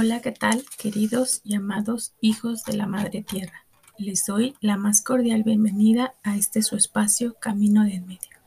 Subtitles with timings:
[0.00, 3.64] Hola, ¿qué tal, queridos y amados hijos de la Madre Tierra?
[3.98, 8.38] Les doy la más cordial bienvenida a este su espacio Camino de en Medio.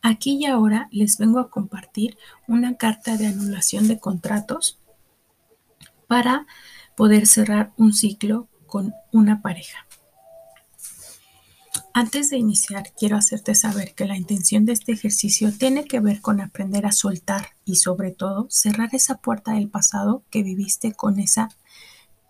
[0.00, 2.16] Aquí y ahora les vengo a compartir
[2.48, 4.80] una carta de anulación de contratos
[6.06, 6.46] para
[6.96, 9.83] poder cerrar un ciclo con una pareja.
[11.96, 16.20] Antes de iniciar, quiero hacerte saber que la intención de este ejercicio tiene que ver
[16.20, 21.20] con aprender a soltar y sobre todo cerrar esa puerta del pasado que viviste con
[21.20, 21.50] esa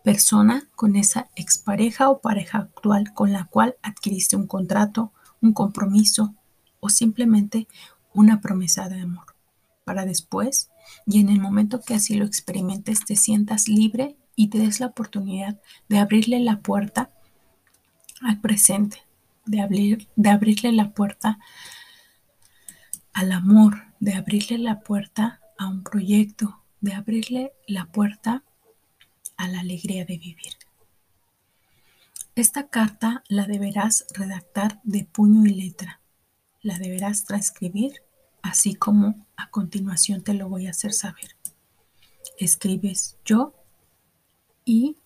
[0.03, 6.35] persona, con esa expareja o pareja actual con la cual adquiriste un contrato, un compromiso
[6.81, 7.67] o simplemente
[8.13, 9.35] una promesa de amor.
[9.85, 10.69] Para después
[11.07, 14.89] y en el momento que así lo experimentes te sientas libre y te des la
[14.89, 15.59] oportunidad
[15.89, 17.09] de abrirle la puerta
[18.21, 18.99] al presente,
[19.47, 21.39] de, abrir, de abrirle la puerta
[23.13, 28.43] al amor, de abrirle la puerta a un proyecto, de abrirle la puerta
[29.37, 30.55] a la alegría de vivir.
[32.35, 36.01] Esta carta la deberás redactar de puño y letra,
[36.63, 38.03] la deberás transcribir,
[38.43, 41.37] así como a continuación te lo voy a hacer saber.
[42.37, 43.55] Escribes yo
[44.65, 44.97] y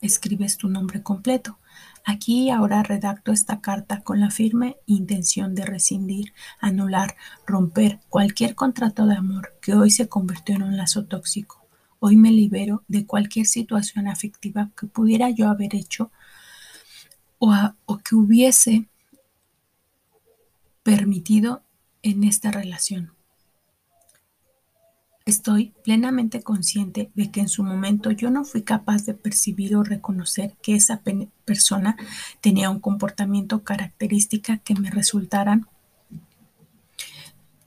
[0.00, 1.58] escribes tu nombre completo.
[2.04, 8.54] Aquí y ahora redacto esta carta con la firme intención de rescindir, anular, romper cualquier
[8.54, 11.64] contrato de amor que hoy se convirtió en un lazo tóxico.
[12.00, 16.10] Hoy me libero de cualquier situación afectiva que pudiera yo haber hecho
[17.38, 17.54] o,
[17.86, 18.88] o que hubiese
[20.82, 21.62] permitido
[22.02, 23.12] en esta relación.
[25.24, 29.84] Estoy plenamente consciente de que en su momento yo no fui capaz de percibir o
[29.84, 31.02] reconocer que esa
[31.44, 31.96] persona
[32.40, 35.68] tenía un comportamiento característica que me resultaran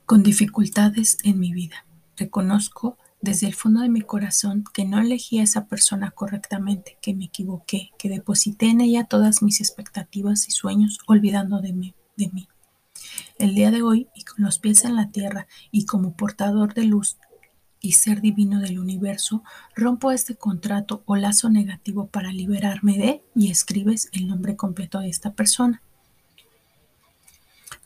[0.04, 1.86] con dificultades en mi vida.
[2.16, 7.14] Reconozco desde el fondo de mi corazón que no elegí a esa persona correctamente, que
[7.14, 11.94] me equivoqué, que deposité en ella todas mis expectativas y sueños olvidando de mí.
[12.16, 12.48] De mí.
[13.38, 16.84] El día de hoy, y con los pies en la tierra y como portador de
[16.84, 17.16] luz,
[17.80, 19.42] y ser divino del universo,
[19.74, 25.08] rompo este contrato o lazo negativo para liberarme de y escribes el nombre completo de
[25.08, 25.82] esta persona.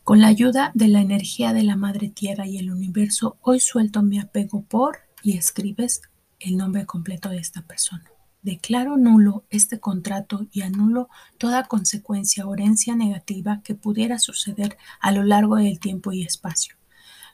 [0.04, 4.02] Con la ayuda de la energía de la Madre Tierra y el universo, hoy suelto
[4.02, 6.02] mi apego por y escribes
[6.40, 8.04] el nombre completo de esta persona.
[8.42, 15.12] Declaro nulo este contrato y anulo toda consecuencia o herencia negativa que pudiera suceder a
[15.12, 16.76] lo largo del tiempo y espacio.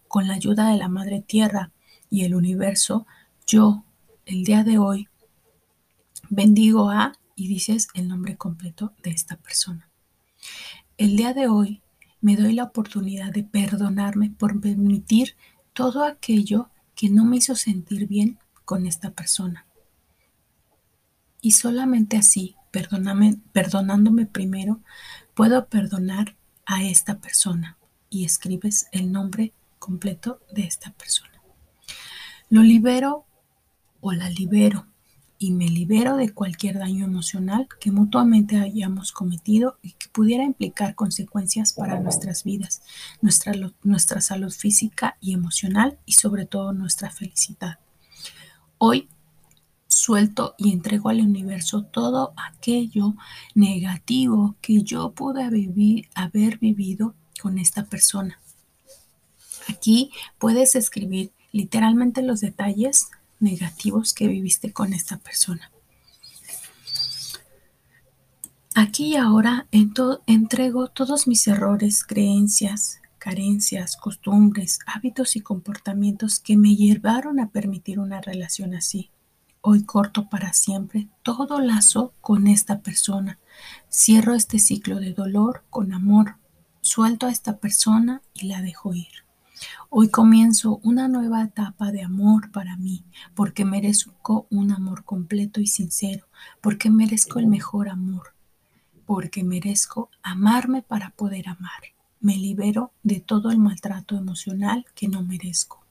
[0.09, 1.71] Con la ayuda de la Madre Tierra,
[2.11, 3.07] y el universo,
[3.47, 3.85] yo
[4.25, 5.09] el día de hoy
[6.31, 9.91] bendigo a y dices el nombre completo de esta persona.
[10.97, 11.83] El día de hoy
[12.21, 15.37] me doy la oportunidad de perdonarme por permitir
[15.73, 19.67] todo aquello que no me hizo sentir bien con esta persona.
[21.41, 24.81] Y solamente así, perdonándome primero,
[25.35, 26.35] puedo perdonar
[26.65, 27.79] a esta persona.
[28.09, 31.36] Y escribes el nombre completo de esta persona.
[32.49, 33.27] Lo libero
[34.01, 34.87] o la libero
[35.39, 40.95] y me libero de cualquier daño emocional que mutuamente hayamos cometido y que pudiera implicar
[40.95, 42.83] consecuencias para nuestras vidas,
[43.21, 43.53] nuestra,
[43.83, 47.79] nuestra salud física y emocional y sobre todo nuestra felicidad.
[48.79, 49.09] Hoy
[49.89, 53.15] suelto y entrego al universo todo aquello
[53.55, 58.41] negativo que yo pude vivir, haber vivido con esta persona.
[59.69, 63.09] Aquí puedes escribir literalmente los detalles
[63.41, 65.71] negativos que viviste con esta persona.
[68.75, 76.77] Aquí y ahora entrego todos mis errores, creencias, carencias, costumbres, hábitos y comportamientos que me
[76.77, 79.11] llevaron a permitir una relación así.
[79.63, 83.39] Hoy corto para siempre todo lazo con esta persona.
[83.91, 86.37] Cierro este ciclo de dolor con amor.
[86.83, 89.26] Suelto a esta persona y la dejo ir.
[89.89, 95.67] Hoy comienzo una nueva etapa de amor para mí, porque merezco un amor completo y
[95.67, 96.27] sincero,
[96.61, 98.35] porque merezco el mejor amor,
[99.07, 101.95] porque merezco amarme para poder amar.
[102.21, 105.85] Me libero de todo el maltrato emocional que no merezco.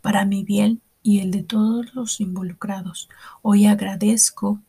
[0.00, 3.08] Para mi bien y el de todos los involucrados,
[3.42, 4.62] hoy agradezco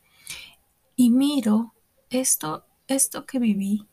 [0.96, 1.74] y miro
[2.10, 3.86] esto, esto que viví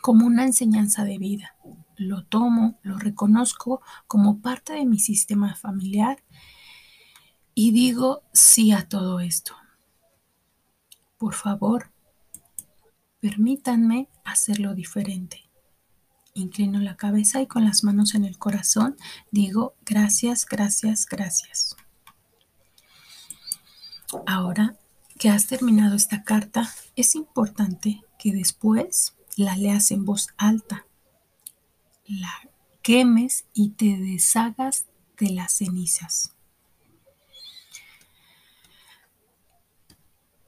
[0.00, 1.56] como una enseñanza de vida
[1.98, 6.22] lo tomo, lo reconozco como parte de mi sistema familiar
[7.54, 9.54] y digo sí a todo esto.
[11.18, 11.90] Por favor,
[13.20, 15.50] permítanme hacerlo diferente.
[16.34, 18.96] Inclino la cabeza y con las manos en el corazón
[19.32, 21.76] digo gracias, gracias, gracias.
[24.26, 24.76] Ahora
[25.18, 30.86] que has terminado esta carta, es importante que después la leas en voz alta,
[32.08, 32.48] la
[32.82, 34.86] quemes y te deshagas
[35.18, 36.32] de las cenizas.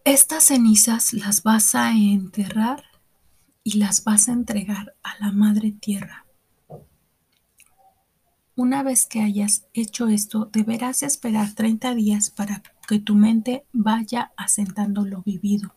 [0.05, 2.85] Estas cenizas las vas a enterrar
[3.63, 6.25] y las vas a entregar a la Madre Tierra.
[8.57, 14.33] Una vez que hayas hecho esto, deberás esperar 30 días para que tu mente vaya
[14.37, 15.75] asentando lo vivido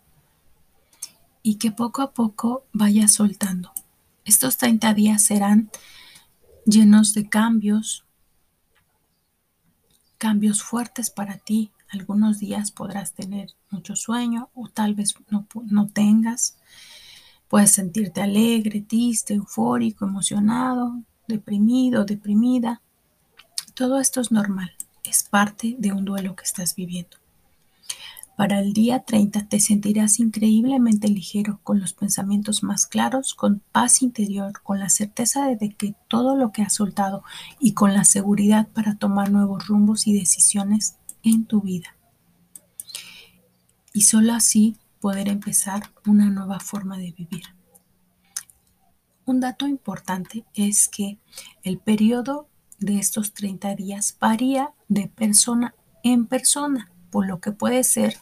[1.42, 3.72] y que poco a poco vaya soltando.
[4.25, 5.70] Estos 30 días serán
[6.66, 8.06] llenos de cambios,
[10.18, 11.72] cambios fuertes para ti.
[11.90, 16.58] Algunos días podrás tener mucho sueño o tal vez no, no tengas.
[17.50, 22.81] Puedes sentirte alegre, triste, eufórico, emocionado, deprimido, deprimida.
[23.74, 24.72] Todo esto es normal,
[25.04, 27.18] es parte de un duelo que estás viviendo.
[28.36, 34.02] Para el día 30 te sentirás increíblemente ligero, con los pensamientos más claros, con paz
[34.02, 37.24] interior, con la certeza de que todo lo que has soltado
[37.60, 41.96] y con la seguridad para tomar nuevos rumbos y decisiones en tu vida.
[43.94, 47.44] Y solo así poder empezar una nueva forma de vivir.
[49.26, 51.20] Un dato importante es que
[51.62, 52.48] el periodo
[52.80, 58.18] de estos 30 días varía de persona en persona, por lo que puede ser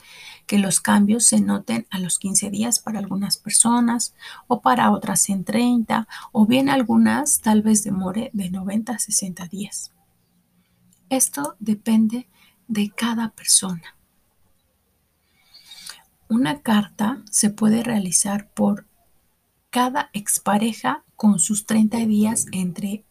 [0.48, 4.14] que los cambios se noten a los 15 días para algunas personas
[4.48, 9.48] o para otras en 30 o bien algunas tal vez demore de 90 a 60
[9.48, 9.94] días.
[11.08, 12.28] Esto depende
[12.68, 13.96] de cada persona.
[16.28, 18.88] Una carta se puede realizar por
[19.70, 23.06] cada expareja con sus 30 días entre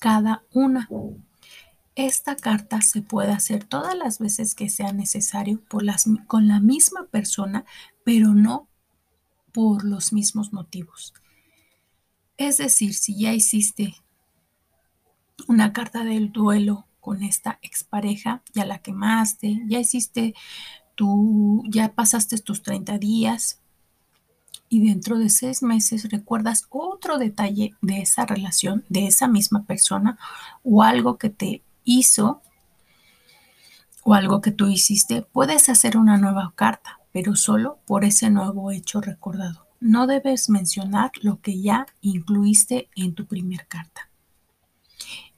[0.00, 0.88] cada una.
[1.94, 6.60] Esta carta se puede hacer todas las veces que sea necesario por las, con la
[6.60, 7.64] misma persona,
[8.04, 8.68] pero no
[9.52, 11.12] por los mismos motivos.
[12.36, 13.94] Es decir, si ya hiciste
[15.48, 20.34] una carta del duelo con esta expareja, ya la quemaste, ya hiciste
[21.68, 23.60] ya pasaste tus 30 días
[24.68, 30.18] y dentro de seis meses recuerdas otro detalle de esa relación, de esa misma persona
[30.62, 32.40] o algo que te hizo
[34.04, 38.70] o algo que tú hiciste, puedes hacer una nueva carta, pero solo por ese nuevo
[38.70, 39.66] hecho recordado.
[39.80, 44.08] No debes mencionar lo que ya incluiste en tu primer carta.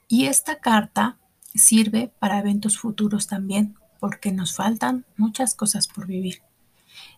[0.09, 1.19] Y esta carta
[1.55, 6.43] sirve para eventos futuros también, porque nos faltan muchas cosas por vivir.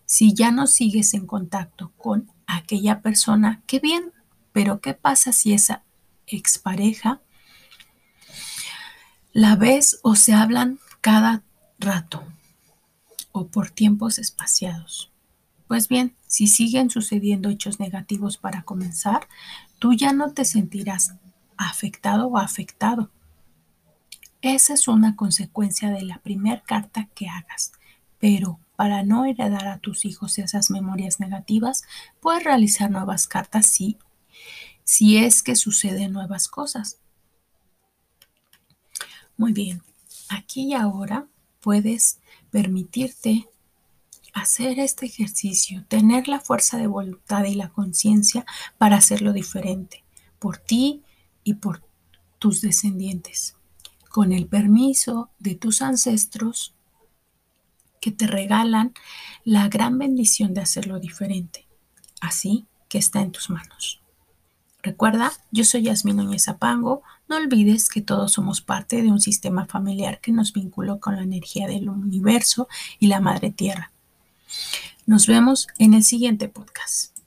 [0.05, 4.13] Si ya no sigues en contacto con aquella persona, qué bien,
[4.53, 5.83] pero ¿qué pasa si esa
[6.27, 7.21] expareja
[9.35, 11.43] la ves o se hablan cada
[11.77, 12.23] rato
[13.33, 15.11] o por tiempos espaciados?
[15.67, 19.27] Pues bien, si siguen sucediendo hechos negativos para comenzar,
[19.77, 21.15] tú ya no te sentirás
[21.57, 23.11] afectado o afectado.
[24.41, 27.73] Esa es una consecuencia de la primera carta que hagas,
[28.19, 31.83] pero para no heredar a tus hijos esas memorias negativas,
[32.21, 33.97] puedes realizar nuevas cartas si,
[34.85, 36.99] si es que suceden nuevas cosas.
[39.37, 39.81] Muy bien,
[40.29, 41.27] aquí y ahora
[41.61, 42.19] puedes
[42.51, 43.47] permitirte
[44.33, 48.45] hacer este ejercicio, tener la fuerza de voluntad y la conciencia
[48.77, 50.03] para hacerlo diferente,
[50.39, 51.03] por ti
[51.43, 51.83] y por
[52.39, 53.55] tus descendientes
[54.15, 56.73] con el permiso de tus ancestros
[57.99, 58.93] que te regalan
[59.43, 61.67] la gran bendición de hacerlo diferente.
[62.21, 64.01] Así que está en tus manos.
[64.85, 67.01] Recuerda, yo soy Yasmin Núñez Apango.
[67.27, 71.23] No olvides que todos somos parte de un sistema familiar que nos vinculó con la
[71.23, 72.67] energía del universo
[72.99, 73.91] y la madre tierra.
[75.07, 77.14] Nos vemos en el siguiente podcast.